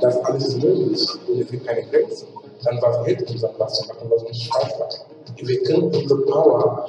[0.00, 2.28] dass alles ist möglich und es gibt keine Grenzen,
[2.64, 5.06] dann was hilft uns dann was zu machen, was uns Spaß macht.
[5.36, 6.88] Wir können unsere Power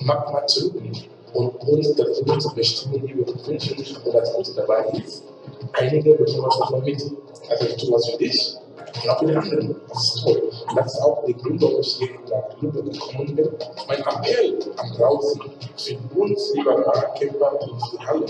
[0.00, 3.76] manchmal zurücknehmen und uns dazu zu bestimmen, wie wir uns wünschen.
[4.04, 5.22] Und das Gute dabei ist,
[5.72, 7.02] einige bekommen was davon mit.
[7.48, 8.56] Also du tust was für dich
[9.02, 9.76] und auch die anderen.
[9.88, 10.42] Das ist toll.
[10.74, 13.48] Das ist auch der Grund, warum ich hier in der Gruppe gekommen bin.
[13.88, 15.40] Mein Appell an draußen
[15.76, 18.26] für uns, lieber Nahkämpfer und für alle,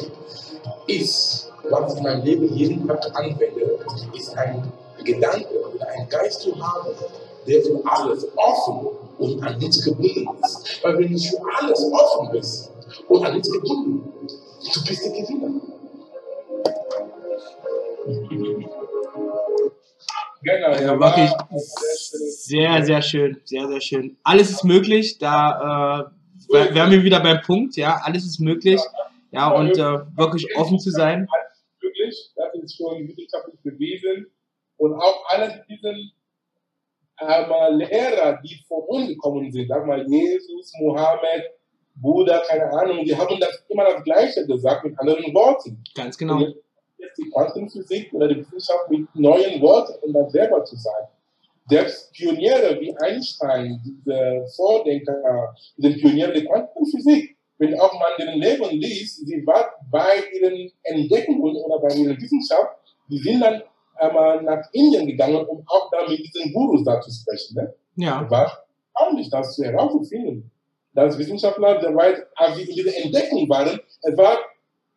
[0.87, 3.79] ist, was ich in meinem Leben jeden Tag anwende,
[4.15, 4.73] ist ein
[5.05, 6.91] Gedanke oder ein Geist zu haben,
[7.47, 10.83] der für alles offen und an nichts gebunden ist.
[10.83, 12.71] Weil wenn du für alles offen bist
[13.09, 14.13] und an nichts gebunden,
[14.75, 15.61] du bist der Gewinner.
[20.47, 21.31] Genau, Ja, ja, wirklich
[22.49, 24.17] sehr, sehr schön, sehr, sehr schön.
[24.23, 26.09] Alles ist möglich, da
[26.49, 28.81] äh, wär- wären wir wieder beim Punkt, ja, alles ist möglich,
[29.33, 31.27] ja, und äh, wirklich offen zu sein.
[31.81, 34.27] Wirklich, das ist schon wissenschaftlich bewiesen.
[34.79, 35.89] Und auch alle diese
[37.19, 41.45] äh, Lehrer, die vor uns gekommen sind, sag mal Jesus, Mohammed,
[41.95, 45.83] Buddha, keine Ahnung, die haben das immer das Gleiche gesagt mit anderen Worten.
[45.95, 46.37] Ganz genau.
[46.37, 46.55] Und
[46.99, 51.09] jetzt die Quantenphysik oder die Wissenschaft mit neuen Worten, um das selber zu sagen.
[51.69, 58.71] Selbst Pioniere wie Einstein, diese Vordenker, diese Pioniere der Quantenphysik, wenn auch man deren Leben
[58.71, 62.77] liest, sie war bei ihren Entdeckungen oder bei ihrer Wissenschaft,
[63.09, 63.63] die sind dann
[63.97, 67.57] einmal nach Indien gegangen, um auch da mit diesen Gurus da zu sprechen.
[67.57, 67.75] Ne?
[67.97, 70.51] Ja, war erstaunlich, das zu herauszufinden.
[70.93, 74.39] Dass Wissenschaftler dabei, als sie in dieser Entdeckung waren, es war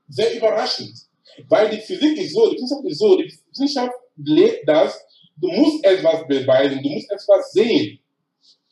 [0.08, 1.09] sehr überraschend.
[1.48, 5.00] Weil die Physik ist so, die Wissenschaft ist so, die Wissenschaft lebt das,
[5.38, 8.00] du musst etwas beweisen, du musst etwas sehen,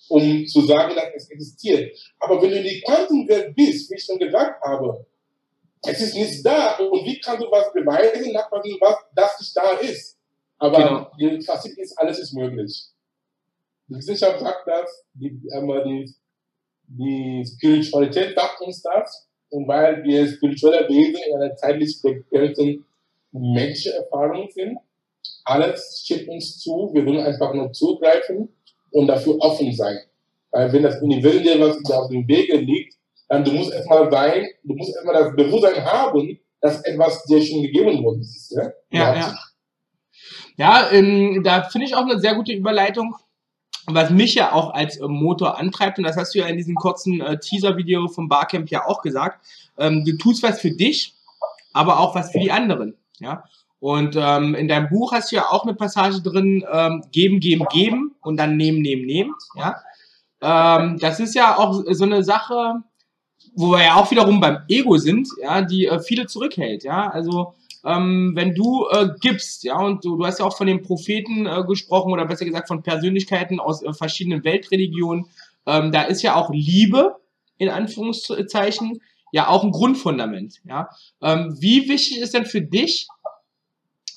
[0.09, 1.97] um zu sagen, dass es existiert.
[2.19, 5.05] Aber wenn du in die Quantenwelt bist, wie ich schon gesagt habe,
[5.85, 9.71] es ist nicht da und wie kannst du was beweisen, nachweisen, was das nicht da
[9.77, 10.17] ist.
[10.57, 12.87] Aber die Physik ist, alles ist möglich.
[13.87, 16.15] Die Wissenschaft sagt das, die, die,
[16.87, 19.26] die Spiritualität sagt uns das.
[19.49, 22.85] Und weil wir spirituelle Wesen in einer zeitlich begrenzten
[23.31, 24.77] Menschenerfahrung sind,
[25.45, 28.49] alles steht uns zu, wir wollen einfach nur zugreifen
[28.91, 29.97] und dafür offen sein.
[30.51, 32.95] Weil wenn das Universum dir was auf dem Wege liegt,
[33.29, 37.61] dann du musst erstmal sein, du musst erstmal das Bewusstsein haben, dass etwas dir schon
[37.61, 38.55] gegeben worden ist.
[38.55, 39.37] Ja, Ja, ja.
[40.57, 43.15] Ja, ähm, da finde ich auch eine sehr gute Überleitung,
[43.87, 46.75] was mich ja auch als ähm, Motor antreibt, und das hast du ja in diesem
[46.75, 49.45] kurzen äh, Teaser-Video vom Barcamp ja auch gesagt,
[49.77, 51.15] ähm, du tust was für dich,
[51.73, 53.43] aber auch was für die anderen, ja.
[53.79, 57.65] Und ähm, in deinem Buch hast du ja auch eine Passage drin, ähm, geben, geben,
[57.71, 59.75] geben und dann nehmen, nehmen, nehmen, ja.
[60.41, 62.83] Ähm, das ist ja auch so eine Sache,
[63.55, 67.09] wo wir ja auch wiederum beim Ego sind, ja, die äh, viele zurückhält, ja.
[67.09, 67.53] Also
[67.87, 71.45] ähm, wenn du äh, gibst, ja, und du, du hast ja auch von den Propheten
[71.45, 75.27] äh, gesprochen oder besser gesagt von Persönlichkeiten aus äh, verschiedenen Weltreligionen,
[75.65, 77.15] ähm, da ist ja auch Liebe
[77.57, 80.89] in Anführungszeichen ja auch ein Grundfundament, ja.
[81.21, 83.07] Ähm, wie wichtig ist denn für dich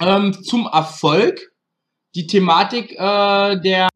[0.01, 1.53] ähm, zum Erfolg
[2.17, 3.89] die Thematik äh, der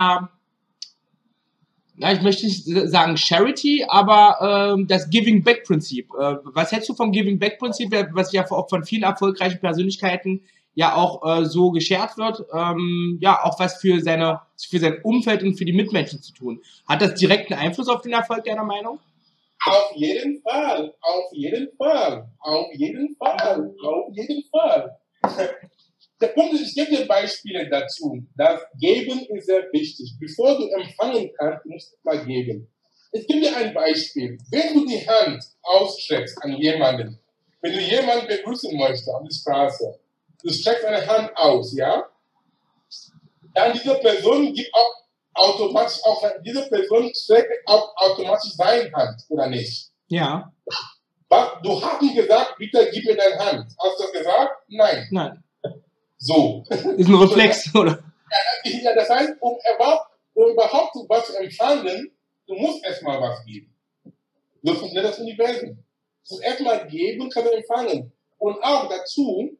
[1.96, 6.08] ja, ich möchte nicht sagen Charity, aber ähm, das Giving Back Prinzip.
[6.14, 10.42] Äh, was hältst du vom Giving Back Prinzip, was ja auch von vielen erfolgreichen Persönlichkeiten
[10.74, 15.42] ja auch äh, so geschert wird, ähm, ja auch was für seine für sein Umfeld
[15.42, 16.60] und für die Mitmenschen zu tun.
[16.88, 18.98] Hat das direkten Einfluss auf den Erfolg deiner Meinung?
[19.66, 24.98] Auf jeden Fall, auf jeden Fall, auf jeden Fall, auf jeden Fall.
[26.24, 28.24] Der Punkt ist, ich gebe dir Beispiele dazu.
[28.34, 30.14] Das Geben ist sehr wichtig.
[30.18, 32.66] Bevor du empfangen kannst, musst du mal geben.
[33.12, 34.38] Ich gebe dir ein Beispiel.
[34.50, 37.20] Wenn du die Hand ausstreckst an jemanden,
[37.60, 40.00] wenn du jemanden begrüßen möchtest auf der Straße,
[40.42, 42.08] du streckst eine Hand aus, ja?
[43.52, 44.94] Dann diese Person gibt auch
[45.34, 49.90] automatisch auch, diese Person streckt auch automatisch seine Hand, oder nicht?
[50.08, 50.50] Ja,
[51.28, 51.48] Was?
[51.62, 53.66] Du hast nicht gesagt, bitte gib mir deine Hand.
[53.78, 54.52] Hast du das gesagt?
[54.68, 55.06] Nein.
[55.10, 55.43] nein.
[56.18, 56.64] So.
[56.70, 58.02] Ist ein Reflex, oder?
[58.64, 62.10] Ja, das heißt, um, überhaupt- um überhaupt was zu empfangen,
[62.46, 63.72] du musst erstmal was geben.
[64.62, 65.70] So funktioniert das Universum.
[66.26, 68.12] Du musst erstmal geben, kannst du empfangen.
[68.38, 69.56] Und auch dazu,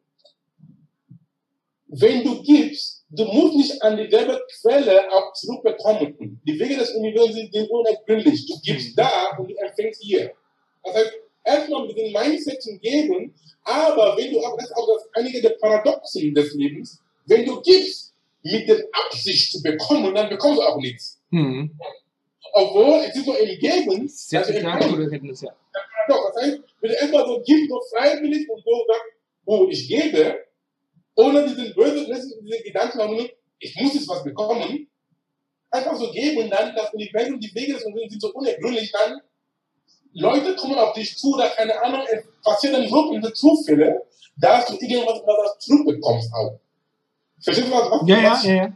[1.88, 6.40] wenn du gibst, du musst nicht an dieselbe Quelle auch zurückbekommen.
[6.44, 8.46] Die Wege des Universums sind unergründlich.
[8.46, 10.32] Du gibst da und du empfängst hier.
[10.82, 11.12] Das heißt,
[11.44, 15.40] erstmal mit dem Mindset zu geben, aber wenn du auch, das ist auch das einige
[15.40, 20.62] der Paradoxen des Lebens, wenn du gibst mit der Absicht zu bekommen, dann bekommst du
[20.62, 21.20] auch nichts.
[21.30, 21.70] Hm.
[22.52, 25.54] Obwohl es ist so im Geben, Sehr, empfangen gute Erkenntnis, ja.
[26.06, 26.34] Paradox.
[26.34, 29.12] Das heißt, wenn du erstmal so gibst, so freiwillig und so sagst,
[29.46, 30.44] oh, ich gebe,
[31.16, 33.28] ohne diesen bösen, diesen Gedanken haben,
[33.58, 34.88] ich muss jetzt was bekommen,
[35.70, 39.20] einfach so geben, dann das Universum, die Wege des Universums sind so unergründlich, dann
[40.14, 44.02] Leute kommen auf dich zu, oder keine Ahnung, es passieren so viele Zufälle,
[44.36, 46.58] dass du irgendwas was zurückbekommst auch.
[47.40, 47.90] Verstehst du was?
[47.90, 48.72] was Ja, ja, was- ja, ja.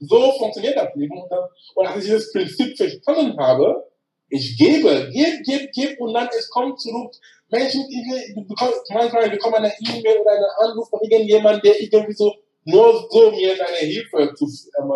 [0.00, 1.18] So funktioniert das Leben.
[1.20, 3.86] Und, das, und als ich dieses Prinzip verstanden habe,
[4.30, 7.12] ich gebe, gebe, gebe, gebe und dann es kommt zurück.
[7.50, 12.12] Menschen, die, du bekommst, manchmal bekommen eine E-Mail oder einen Anruf von irgendjemandem, der irgendwie
[12.12, 12.32] so
[12.64, 14.46] nur so mir seine Hilfe zu,
[14.78, 14.92] ähm,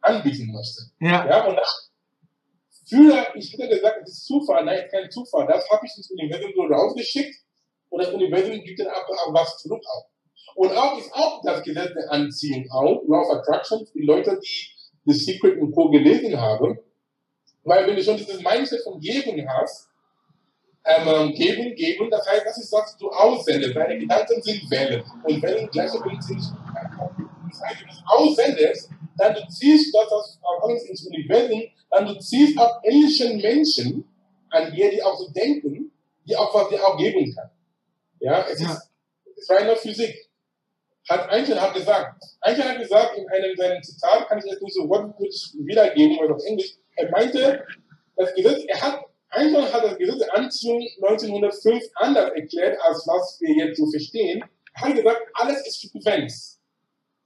[0.00, 0.82] anbieten möchte.
[1.00, 1.28] Ja.
[1.28, 1.89] Ja, und das,
[2.90, 5.46] früher, ich hätte gesagt, es ist Zufall, nein, kein Zufall.
[5.46, 7.36] Das habe ich ins Universum so rausgeschickt
[7.88, 10.06] und das Universum gibt dann auch, auch was zurück auch.
[10.56, 14.66] Und auch ist auch das Gesetz der Anziehung auch, Law of Attraction, die Leute, die
[15.06, 15.88] The Secret und Co.
[15.88, 16.78] gelesen haben,
[17.64, 19.88] weil wenn du schon dieses Mindset von Geben hast,
[20.84, 23.76] ähm, geben, geben, das heißt, das ist, was du aussendest.
[23.76, 25.04] Deine Gedanken sind Wellen.
[25.24, 30.38] Und Wellen gleichermaßen sind Das heißt, wenn du es aussendest, dann du ziehst das aus
[30.62, 34.04] alles ins Universum, dann du ziehst ab ähnlichen Menschen
[34.50, 35.92] an dir, die auch so denken,
[36.26, 37.50] die auch was dir auch geben kann.
[38.20, 38.70] Ja, es Ja.
[38.72, 38.90] ist,
[39.30, 40.28] es ist reine Physik.
[41.08, 44.74] Hat Einstein hat gesagt, Einstein hat gesagt in einem seiner Zitat, kann ich jetzt nicht
[44.74, 47.64] so wortwörtlich wiedergeben, weil auf Englisch, er meinte,
[48.16, 53.40] das Gesetz, er hat, Einstein hat das Gesetz der Anziehung 1905 anders erklärt, als was
[53.40, 54.44] wir jetzt so verstehen.
[54.74, 56.60] Er hat gesagt, alles ist Frequenz.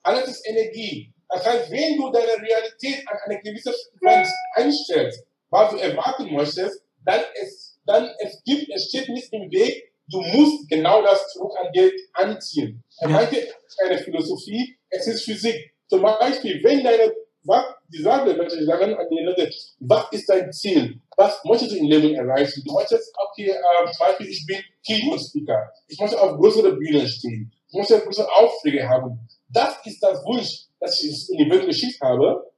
[0.02, 1.12] Alles ist Energie.
[1.34, 6.82] Das heißt, wenn du deine Realität an eine gewisse Frequenz einstellst, was du erwarten möchtest,
[7.04, 11.52] dann es, dann es gibt, es steht nicht im Weg, du musst genau das zurück
[11.60, 12.84] an dir anziehen.
[13.00, 15.74] Er meinte, es ist eine Philosophie, es ist Physik.
[15.88, 20.28] Zum Beispiel, wenn deine, was, die sagen, wenn sie sagen an die Leute, was ist
[20.28, 21.00] dein Ziel?
[21.16, 22.62] Was möchtest du im Leben erreichen?
[22.64, 25.72] Du möchtest hier, äh, zum Beispiel, ich bin Keynote-Speaker.
[25.88, 27.52] Ich möchte auf größere Bühnen stehen.
[27.68, 29.18] Ich möchte größere Aufträge haben.
[29.48, 32.52] Das ist das Wunsch, das ich ins Universum geschickt habe.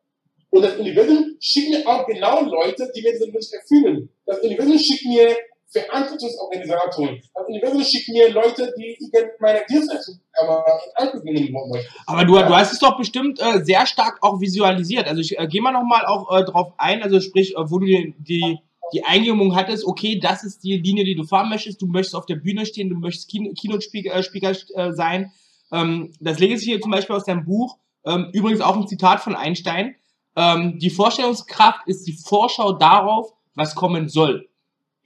[0.51, 4.09] Und das Universum schickt mir auch genau Leute, die mir diesen Wunsch erfüllen.
[4.25, 5.37] Das Universum schickt mir
[5.69, 7.21] Verantwortungsorganisatoren.
[7.35, 9.11] Das Universum schickt mir Leute, die ich
[9.41, 11.85] meine Dienstleistung aber in Angriff nehmen wollen.
[12.07, 15.07] Aber du, du hast es doch bestimmt äh, sehr stark auch visualisiert.
[15.09, 17.87] Also ich äh, gehe mal nochmal auch äh, drauf ein, also sprich, äh, wo du
[17.87, 18.59] die, die,
[18.93, 22.27] die Eingebung hattest, okay, das ist die Linie, die du fahren möchtest, du möchtest auf
[22.27, 25.33] der Bühne stehen, du möchtest Kino- Keynote-Speaker äh, äh, sein.
[25.73, 29.21] Ähm, das lese ich hier zum Beispiel aus deinem Buch, ähm, übrigens auch ein Zitat
[29.21, 29.97] von Einstein.
[30.37, 34.49] Ähm, die Vorstellungskraft ist die Vorschau darauf, was kommen soll.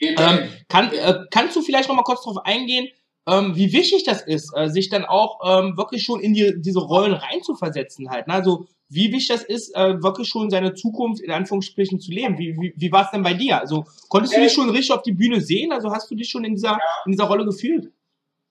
[0.01, 2.89] Ähm, kann, äh, kannst du vielleicht noch mal kurz darauf eingehen,
[3.27, 6.81] ähm, wie wichtig das ist, äh, sich dann auch ähm, wirklich schon in die, diese
[6.81, 8.27] Rollen reinzuversetzen halt.
[8.27, 8.35] Ne?
[8.35, 12.39] Also wie wichtig das ist, äh, wirklich schon seine Zukunft in Anführungsstrichen zu leben.
[12.39, 13.61] Wie, wie, wie war es denn bei dir?
[13.61, 15.71] Also konntest du Äh, dich schon richtig auf die Bühne sehen?
[15.71, 17.93] Also hast du dich schon in dieser, in dieser Rolle gefühlt?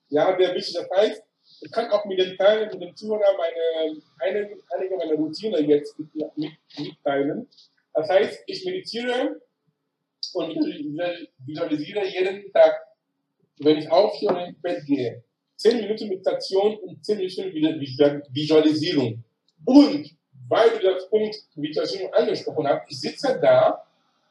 [0.09, 0.75] Ja, sehr wichtig.
[0.75, 1.23] Das heißt,
[1.61, 5.97] ich kann auch mit den Teilen, mit dem Zuhörer meine, einige, einige meiner Routine jetzt
[5.99, 7.47] mit, mit, mitteilen.
[7.93, 9.41] Das heißt, ich meditiere
[10.33, 10.55] und
[11.45, 12.73] visualisiere jeden Tag,
[13.59, 15.23] wenn ich aufstehe und ins Bett gehe.
[15.55, 19.23] Zehn Minuten Meditation und zehn Minuten Visual- Visualisierung.
[19.65, 20.09] Und
[20.47, 23.85] weil du das Punkt Visualisierung angesprochen hast, ich sitze da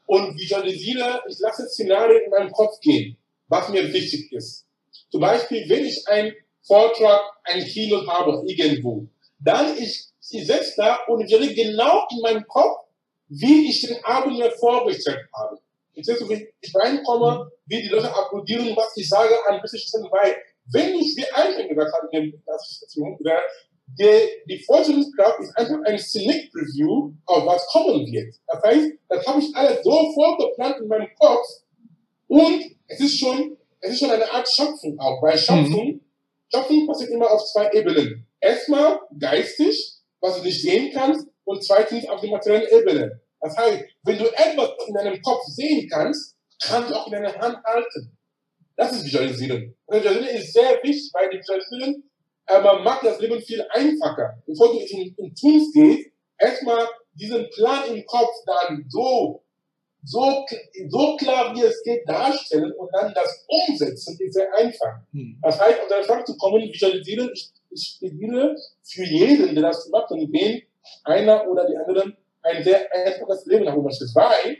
[0.07, 3.15] und visualisiere, ich lasse Szenarien in meinem Kopf gehen,
[3.47, 4.65] was mir wichtig ist.
[5.11, 6.33] Zum Beispiel, wenn ich einen
[6.69, 9.07] Vortrag, ein Keynote habe, irgendwo,
[9.39, 12.85] dann ich, ich sitze da und ich sehe genau in meinem Kopf,
[13.27, 15.57] wie ich den Abend mir vorgestellt habe.
[15.93, 19.87] Ich sehe so, wie ich reinkomme, wie die Leute applaudieren, was ich sage an bestimmten
[19.87, 20.35] Stellen, weil,
[20.71, 22.95] wenn ich, wie Einstein gesagt dem- das ist
[23.99, 28.35] die, die Vorstellungskraft ist einfach ein Sneak Preview auf was kommen wird.
[28.45, 31.47] Das heißt, das habe ich alles so vorgeplant in meinem Kopf
[32.27, 35.99] und es ist schon, es ist schon eine Art Schöpfung auch, weil Schöpfung,
[36.53, 38.27] Schöpfung passiert immer auf zwei Ebenen.
[38.39, 43.21] Erstmal geistig, was du nicht sehen kannst, und zweitens auf der materiellen Ebene.
[43.41, 47.33] Das heißt, wenn du etwas in deinem Kopf sehen kannst, kannst du auch in deiner
[47.35, 48.17] Hand halten.
[48.75, 49.75] Das ist Visualisieren.
[49.85, 52.09] Und Visualisieren ist sehr wichtig, weil die Visualisieren
[52.49, 54.41] äh, man macht das Leben viel einfacher.
[54.45, 59.43] Bevor du in, in Tuns gehst, erstmal diesen Plan im Kopf dann so,
[60.03, 60.45] so,
[60.89, 65.01] so klar wie es geht darstellen und dann das Umsetzen ist sehr einfach.
[65.11, 65.37] Hm.
[65.41, 69.89] Das heißt, um deine Frage zu kommen, visualisieren, ich, ich plädiere für jeden, der das
[69.89, 70.61] macht und wen
[71.03, 74.05] einer oder die anderen ein sehr einfaches Leben haben möchte.
[74.13, 74.57] Weil,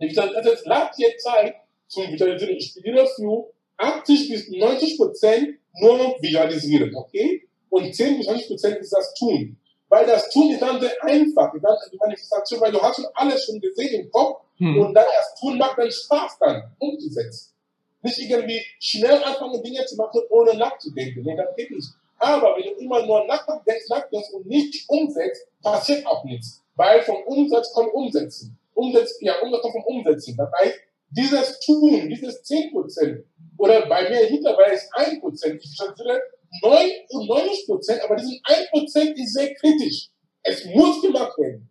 [0.00, 1.54] die Visualisation lasst dir Zeit
[1.88, 2.56] zum Visualisieren.
[2.56, 7.48] Ich plädiere für 80 bis 90 Prozent nur visualisieren, okay?
[7.70, 9.56] Und 10 bis 20 Prozent ist das Tun.
[9.92, 13.04] Weil das Tun ist dann sehr einfach, ist dann die Manifestation, weil du hast schon
[13.12, 14.78] alles schon gesehen im Kopf Hm.
[14.80, 17.52] und dann das Tun macht dann Spaß dann umzusetzen.
[18.00, 21.22] Nicht irgendwie schnell anfangen, Dinge zu machen, ohne nachzudenken.
[21.22, 21.88] Nee, das geht nicht.
[22.18, 26.62] Aber wenn du immer nur nachdenkst, nachdenkst und nicht umsetzt, passiert auch nichts.
[26.74, 28.56] Weil vom Umsatz kommt Umsetzen.
[28.72, 30.36] Umsetz, ja, Umsatz kommt vom Umsetzen.
[30.38, 30.78] Das heißt,
[31.10, 33.24] dieses Tun, dieses 10%
[33.58, 36.22] oder bei mir mittlerweile ist 1%, ich schätze
[36.60, 40.08] 99%, aber diesen 1% ist sehr kritisch.
[40.42, 41.68] Es muss gemacht werden.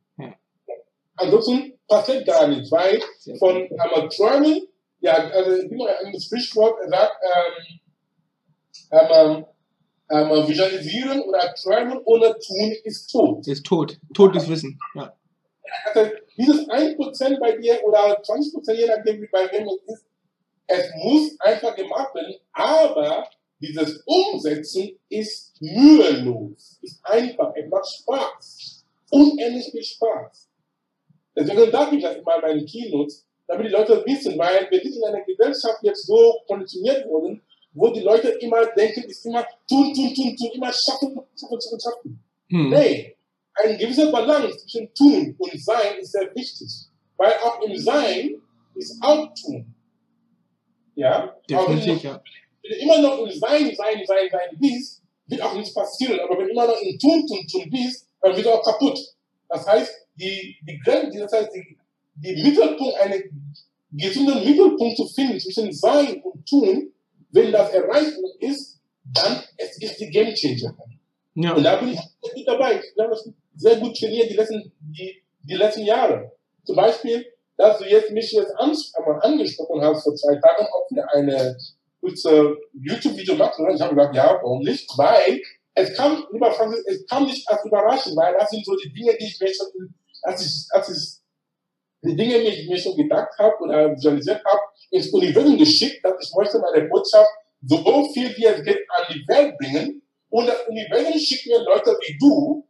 [1.16, 3.00] Ansonsten passiert gar nichts, weil
[3.38, 3.68] von
[4.10, 4.68] träumen,
[5.02, 7.80] ja, also gibt noch ein Sprichwort, er sagt, ähm,
[8.90, 9.48] einmal,
[10.08, 13.48] einmal visualisieren oder träumen ohne tun ist tot.
[13.48, 13.98] Ist tot.
[14.14, 14.80] Totes Wissen.
[14.96, 15.16] Ja.
[15.94, 20.06] Also dieses 1% bei dir oder 20%, je nachdem wie bei wem es ist,
[20.68, 23.30] es muss einfach gemacht werden, aber
[23.62, 30.50] dieses Umsetzen ist mühelos, ist einfach, es macht Spaß, unendlich viel Spaß.
[31.36, 34.96] Deswegen sage ich das immer in meinen Keynotes, damit die Leute wissen, weil wir sind
[34.96, 37.42] in einer Gesellschaft jetzt so konditioniert worden,
[37.74, 41.80] wo die Leute immer denken, ist immer tun, tun, tun, tun, immer schaffen, schaffen, schaffen,
[41.80, 42.24] schaffen.
[42.50, 42.70] Hm.
[42.70, 43.16] Nee,
[43.54, 46.70] eine gewisse Balance zwischen Tun und Sein ist sehr wichtig.
[47.18, 48.42] Weil auch im Sein
[48.76, 49.74] ist auch Tun.
[50.96, 51.36] Ja?
[51.50, 52.22] Definitiv, ja.
[52.64, 56.20] Wenn du immer noch im Sein, Sein, Sein, Sein bist, wird auch nichts passieren.
[56.20, 59.00] Aber wenn du immer noch im Tun, Tun, Tun bist, dann wird auch kaputt.
[59.50, 61.78] Das heißt, die, die Grenze, das heißt, die,
[62.16, 63.56] die Mittelpunkt, einen
[63.92, 66.94] gesunden Mittelpunkt zu finden zwischen Sein und Tun,
[67.32, 70.76] wenn das erreicht ist, dann es ist die Game Changer.
[71.36, 71.54] ja.
[71.54, 72.80] Und da bin ich sehr gut dabei.
[72.80, 76.32] Ich habe das sehr gut trainiert die letzten, die, die letzten Jahre.
[76.64, 77.26] Zum Beispiel,
[77.58, 81.58] dass du jetzt mich jetzt angesprochen hast vor zwei Tagen, ob wir eine
[82.02, 83.70] kurze YouTube-Video machen.
[83.74, 84.90] Ich habe gesagt, ja, warum nicht?
[84.98, 85.42] Weil
[85.74, 89.16] es kam, lieber Francis, es kam nicht als Überraschung, weil das sind so die Dinge,
[89.18, 89.68] die ich mir schon,
[90.24, 91.22] als ich, als ich
[92.04, 96.16] die Dinge, die ich mir schon gedacht habe oder visualisiert habe, ins Universum geschickt, dass
[96.20, 97.30] ich möchte meine Botschaft
[97.64, 100.02] so viel wie es geht an die Welt bringen.
[100.30, 102.68] Und das Universum schickt mir Leute wie du,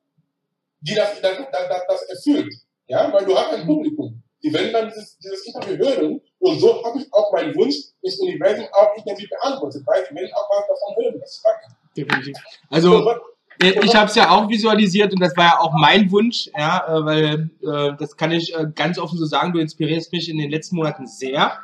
[0.82, 2.54] die das, das, das, das erfüllt.
[2.88, 4.22] Ja, weil du hast ein Publikum.
[4.44, 6.22] Die werden dann dieses, dieses Interview hören.
[6.42, 10.32] Und so habe ich auch meinen Wunsch ins Universum auch irgendwie beantwortet, weil die werden
[10.34, 11.20] auch was davon hören.
[11.20, 11.68] Das ist Fakt.
[11.96, 12.36] Definitiv.
[12.70, 13.14] Also,
[13.62, 16.84] Äh, Ich habe es ja auch visualisiert und das war ja auch mein Wunsch, ja,
[16.88, 20.38] äh, weil äh, das kann ich äh, ganz offen so sagen, du inspirierst mich in
[20.38, 21.60] den letzten Monaten sehr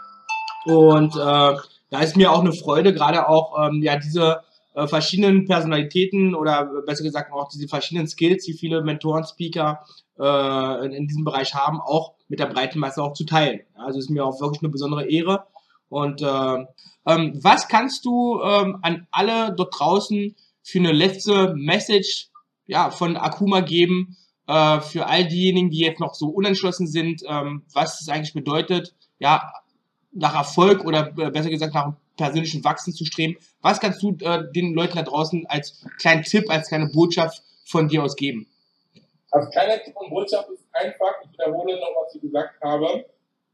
[0.66, 1.56] und äh,
[1.90, 4.42] da ist mir auch eine Freude, gerade auch ähm, ja diese
[4.78, 9.80] äh, verschiedenen Personalitäten oder besser gesagt auch diese verschiedenen Skills, die viele Mentoren, Speaker
[10.20, 13.62] äh, in, diesem Bereich haben, auch mit der breiten Masse auch zu teilen.
[13.74, 15.48] Also ist mir auch wirklich eine besondere Ehre
[15.90, 16.66] und äh,
[17.08, 22.30] ähm, was kannst du ähm, an alle dort draußen für eine letzte Message
[22.68, 24.16] ja, von Akuma geben,
[24.46, 28.94] äh, für all diejenigen, die jetzt noch so unentschlossen sind, ähm, was es eigentlich bedeutet,
[29.18, 29.52] ja,
[30.12, 33.38] nach Erfolg oder äh, besser gesagt nach persönlichen Wachsen zu streben.
[33.62, 37.88] Was kannst du äh, den Leuten da draußen als kleinen Tipp, als kleine Botschaft von
[37.88, 38.48] dir aus geben?
[39.32, 43.06] Als kleiner Tipp und Botschaft ist einfach, ich wiederhole noch, was ich gesagt habe,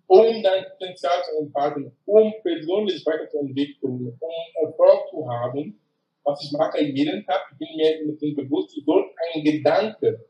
[0.08, 5.80] um dein Potenzial zu entfalten, um persönlich weiterzuentwickeln, um Erfolg zu haben,
[6.24, 8.86] was ich mache jeden Tag, ich bin mir mit dem bewusst, ich
[9.34, 10.26] einen Gedanke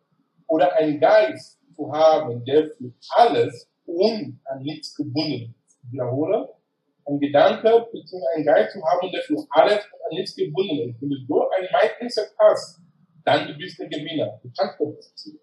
[0.48, 5.80] oder einen Geist zu haben, der für alles und an nichts gebunden ist.
[5.84, 6.50] Ich wiederhole,
[7.06, 8.18] ein Gedanke bzw.
[8.36, 11.02] einen Geist zu haben, der für alles an nichts gebunden ist.
[11.02, 11.68] Wenn du so ein
[12.00, 12.80] Mindset hast,
[13.26, 14.40] dann du bist der Gewinner.
[14.42, 15.40] Du kannst das Ziel.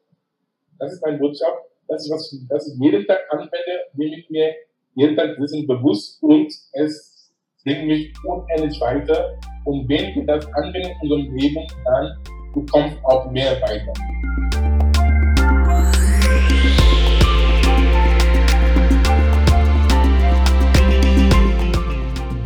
[0.79, 1.65] Das ist meine Botschaft.
[1.89, 4.55] Das ist was, das ich jeden Tag anwende, nehme ich mir
[4.95, 7.33] jeden Tag Wissen bewusst und es
[7.65, 9.39] bringt mich unendlich weiter.
[9.65, 12.17] Und wenn wir das anwenden in unserem Leben, dann
[12.55, 13.93] du kommst auch mehr weiter.